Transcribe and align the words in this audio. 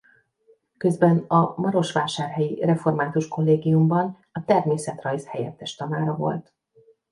Közben 0.77 1.17
a 1.17 1.53
marosvásárhelyi 1.61 2.59
református 2.65 3.27
kollégiumban 3.27 4.19
a 4.31 4.43
természetrajz 4.45 5.27
helyettes 5.27 5.75
tanára 5.75 6.15
volt. 6.15 6.53